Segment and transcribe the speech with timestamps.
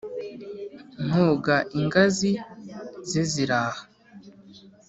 [1.05, 2.31] nkoga ingazi
[3.09, 3.81] ze ziraha